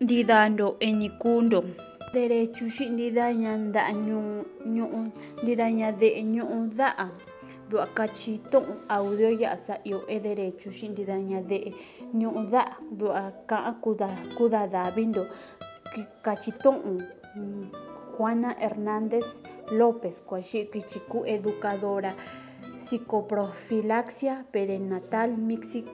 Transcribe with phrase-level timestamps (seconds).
[0.00, 1.58] ndidando eñikundo
[2.14, 3.92] derecho xi ndidaña nda'a
[4.74, 5.00] ñu'u
[5.42, 7.06] ndidaña de'e ñu'u da'a
[7.70, 8.40] du'a kachi
[8.88, 11.70] audio ya'sa io e derecho xi ndidaña de'e
[12.18, 13.74] ñu'u da'a du'a ka'an
[14.36, 15.22] kuda davindo.
[16.24, 16.98] Kachi tu'un
[18.16, 19.26] Juana Hernández
[19.78, 20.22] López
[20.72, 22.14] kichiku educadora
[22.78, 25.84] psicoprofilaxia perinatal Mixi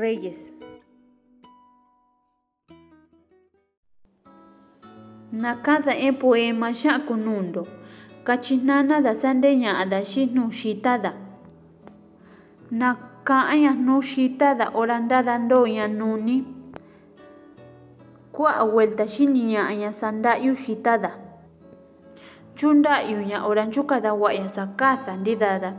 [0.00, 0.50] Reyes
[5.32, 7.66] Nakatha epoe masha kunundo.
[8.24, 11.14] Kachinana da sandeña adashi nushitada.
[12.70, 13.72] Nakaya
[15.22, 16.44] da ndo ya nuni.
[18.32, 21.16] Kwa vuelta shiniña sanda sandayu shitada.
[22.54, 25.74] Chundayuña oranchukada waya sakatha ndidada.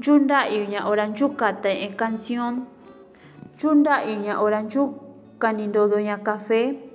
[0.00, 2.66] Chundayuña oranchukata e canción.
[3.58, 6.87] Chundayuña oranchukanindo ya café.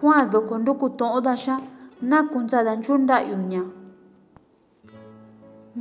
[0.00, 1.54] juan ndoko ndukutoondaxha
[2.02, 3.62] nakunsada ncyundayuña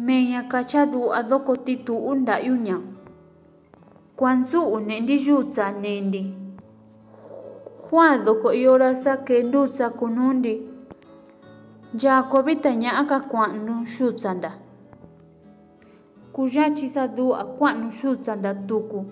[0.06, 2.78] meña kacha ndu'a ndoko tituu ndayuña
[4.18, 6.22] kuanxuu nendi yutsa nendi
[7.90, 10.54] juan ndoko ihoraxa ke ndutsa kunundi.
[12.04, 14.52] Yakovita ña'aka kuanu yutsanda
[16.34, 19.06] kuyachi xa dua kuanu yutsanda tuku.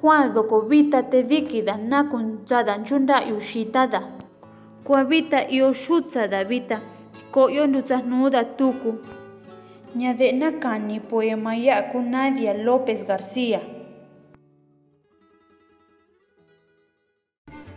[0.00, 4.00] Juan doko vita te dikida nakuntsada nchunda'yu xitada
[4.84, 6.80] kua vita io xutsada vita
[7.30, 8.96] ko'yo ndutsajnuda tuku.
[9.96, 13.60] Ñade'e nakani poema ya'a ku Nadia López García.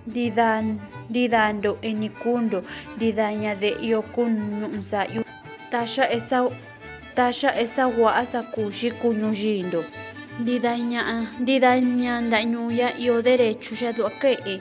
[0.08, 0.80] Ndidan
[1.10, 2.64] ndidando eñikundo
[2.96, 5.22] ndidaña de io ku ñu'unsa'yu
[5.72, 6.48] taxa esa
[7.16, 9.84] taxa esa wa'a sakuxi kuñuyindo.
[9.84, 14.56] ndidaña ndidaña nda'ñuya io derecho xa du'a ke'e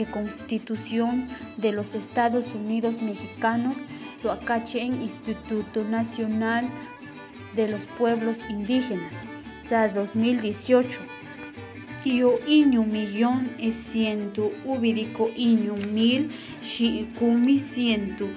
[0.00, 1.26] e Constitución
[1.58, 3.78] de los Estados Unidos Mexicanos
[4.22, 6.64] du'a kachi en Instituto Nacional
[7.56, 9.26] de los Pueblos Indígenas
[9.64, 11.00] tsa 2018
[12.06, 16.30] io iñu millón e ciento ubidiko iñu mil
[16.62, 18.28] xi'i kumi ciento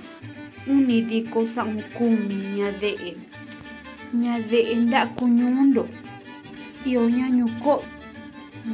[0.66, 3.13] unidiko sa'un kumi ñade'e
[4.13, 5.85] ñade'e nda'a kuñundo
[6.85, 7.84] ioña ñuko'yo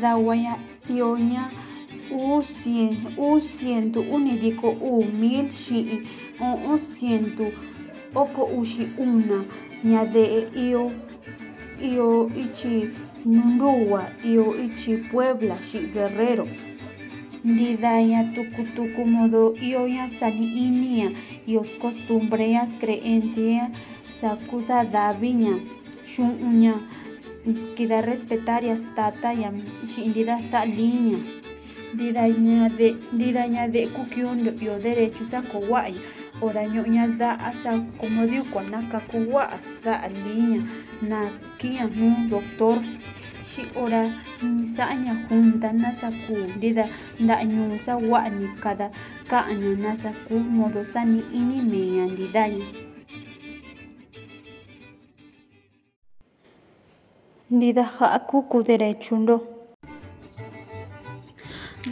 [0.02, 0.58] dawaña
[0.90, 1.50] ioña
[2.12, 5.98] uu cien uu ciento unidiko uu mil xi'i
[6.40, 7.46] o'on ciento
[8.14, 9.46] oko uxi una.
[9.84, 10.40] Ñade'e
[10.70, 10.92] io
[11.82, 12.90] io ichi
[13.26, 16.48] Nunduwa io ichi Puebla xi'i Guerrero.
[17.44, 21.12] Ndidaña tuku tuku modo ioña sani'inia
[21.48, 23.70] ios costumbreñas creencias
[24.20, 25.54] sakudadaviña
[26.06, 26.74] xu'unña
[27.76, 29.50] kida respetarias tataya
[29.86, 31.20] xi'i ndida sa'aliña
[31.94, 36.02] ndidaña de ndidaña de kukiundo io derecho sakowa'ya
[36.42, 40.62] ora ño'ña da'a sa como diukua nakakuwa'a da'a liña
[41.02, 42.84] na ki'ña jnu doctor.
[43.46, 44.10] Xi ora
[44.76, 46.90] sa'aña junta nasaku ndida
[47.24, 48.90] nda'a ñuu sawa'ni kada
[49.30, 52.85] ka'aña nasaku modo sani'ini meña ndidaña
[57.50, 59.42] nida haku ku Nandesa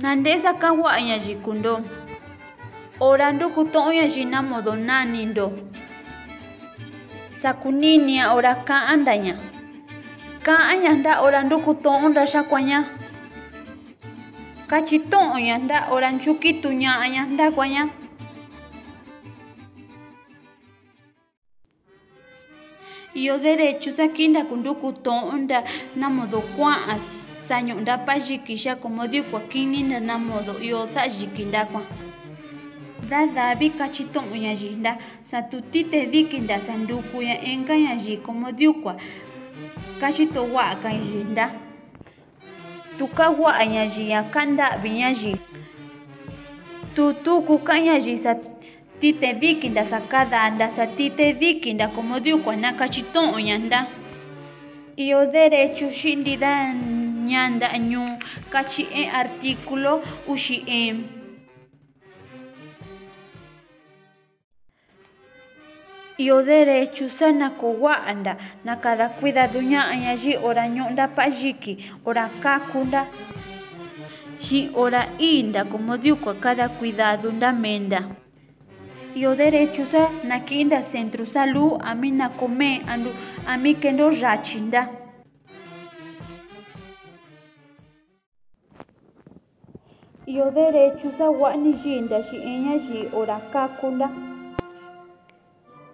[0.02, 1.82] Nandeza kawa ayajikundo.
[3.00, 5.54] Orando kuto oyajina modo nanindo.
[7.30, 9.38] Sakuninia ora ka andanya.
[10.42, 12.86] Ka anyanda orando kuto onda shakwanya.
[14.68, 18.03] Kachito oyanda oranchuki tuña anyanda kwanya.
[23.16, 25.64] yo derechos aquí ndakundukutonda
[25.96, 27.00] namodo kua'an
[27.48, 31.82] sañondapa yikixa como da namodo io sayiki ndakua
[33.10, 38.48] dadavi kachi to'on ñayɨ nda satutite viki nda sandukuña inka ñayɨ como
[38.82, 38.96] kwa.
[40.00, 41.52] Kachito wa ka jinda
[42.98, 45.32] tuka wa'a ñayɨ ña ka'an nda'vi ñayɨ
[46.96, 47.60] tutuku
[48.00, 48.36] ji sa
[49.04, 53.88] satite dikinda sakadanda satite dikinda como diukua na kachito'oña nda
[54.96, 58.16] iyo derecho xi ndidaña nda'a ñuu
[58.48, 60.96] kachi e artículo uxi e.
[66.18, 71.74] Iyo derecho sanakowa'anda nakada cuidado ña'aña yi ora ño'onda pa'yiki
[72.08, 73.04] ora kakunda
[74.40, 78.23] xi ora i'inda como diukua kada cuidado ndamenda
[79.16, 83.12] iyo derecho sa naki'inda centro salud ami nakome andu
[83.48, 84.90] ami kendo rachinda.
[90.26, 94.10] Iyo derecho sa wa'ni yinda xi'eña yi ora kakunda.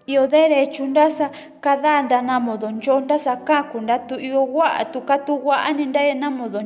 [0.07, 1.29] Iyo derecho ndasa
[1.61, 6.61] kadanda na modo nchonda sa kakunda tu iyo wa'a tu katu wa'ani ndaye na modo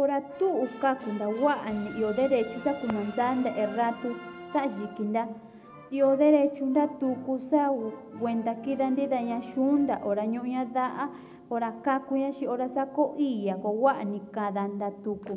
[0.00, 4.16] Oratu ukakunda wa'ana io derechu sa kunantza'anta erratu
[4.52, 5.28] sa yikinna,
[5.92, 7.68] io derechunta tuku sa
[9.20, 11.04] ya shunda ora ñu'uña da'a,
[11.52, 13.60] ora kakuña shi ora sa ko'iya
[14.72, 15.36] nda tuku,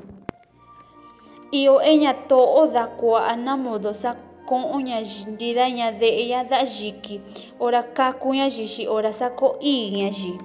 [1.51, 4.15] io eñato'o dakua'ana modo sa
[4.48, 7.19] ko'onña ntita ñade'eña da'a yiki
[7.60, 10.39] ora kakuña xi xi ora i ko'iyña xi,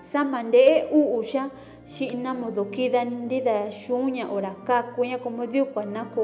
[0.00, 0.24] sa
[0.96, 1.52] u'uxa
[1.86, 6.14] xhina modo kida nida yuña hora kakuña komodiukua nk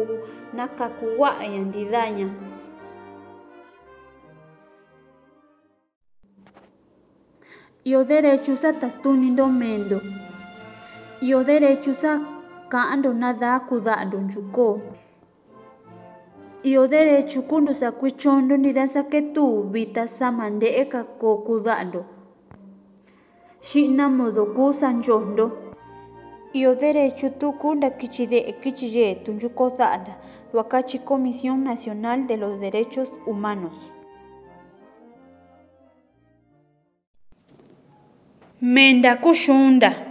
[0.55, 2.28] nakaku guaña nridaña
[7.84, 9.99] iho derecho xataxtuninro mendo
[11.20, 12.12] iho derecho xa
[12.69, 14.81] kando nada kudando yuko
[16.62, 22.17] iho derecho kundo xakuichondo nida xaketu vita samandeeka ko kudando
[23.62, 25.50] xi'na modo kuu sa nchojndo
[26.52, 30.14] iyo derecho tuku ndakichide'e kichiyetu nchuko da'nda
[30.52, 33.93] wakachi comisión nacional de los derechos humanos.
[38.60, 40.07] Menda kuxunda